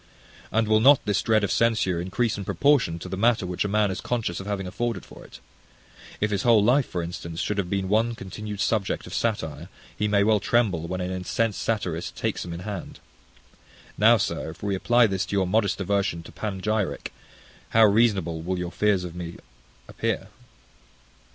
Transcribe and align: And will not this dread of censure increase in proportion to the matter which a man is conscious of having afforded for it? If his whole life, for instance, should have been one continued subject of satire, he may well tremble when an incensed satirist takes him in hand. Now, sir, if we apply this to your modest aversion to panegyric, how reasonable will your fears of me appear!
And 0.51 0.67
will 0.67 0.79
not 0.79 1.05
this 1.05 1.21
dread 1.21 1.43
of 1.43 1.51
censure 1.51 2.01
increase 2.01 2.35
in 2.35 2.43
proportion 2.43 2.97
to 2.97 3.07
the 3.07 3.15
matter 3.15 3.45
which 3.45 3.63
a 3.63 3.67
man 3.67 3.91
is 3.91 4.01
conscious 4.01 4.39
of 4.39 4.47
having 4.47 4.65
afforded 4.65 5.05
for 5.05 5.23
it? 5.23 5.39
If 6.19 6.31
his 6.31 6.41
whole 6.41 6.63
life, 6.63 6.87
for 6.87 7.03
instance, 7.03 7.39
should 7.39 7.59
have 7.59 7.69
been 7.69 7.87
one 7.87 8.15
continued 8.15 8.61
subject 8.61 9.05
of 9.05 9.13
satire, 9.13 9.69
he 9.95 10.07
may 10.07 10.23
well 10.23 10.39
tremble 10.39 10.87
when 10.87 11.01
an 11.01 11.11
incensed 11.11 11.61
satirist 11.61 12.15
takes 12.15 12.43
him 12.43 12.51
in 12.51 12.61
hand. 12.61 12.99
Now, 13.95 14.17
sir, 14.17 14.49
if 14.49 14.63
we 14.63 14.73
apply 14.73 15.05
this 15.05 15.23
to 15.27 15.35
your 15.35 15.45
modest 15.45 15.79
aversion 15.79 16.23
to 16.23 16.31
panegyric, 16.31 17.13
how 17.69 17.85
reasonable 17.85 18.41
will 18.41 18.57
your 18.57 18.71
fears 18.71 19.03
of 19.03 19.13
me 19.13 19.35
appear! 19.87 20.29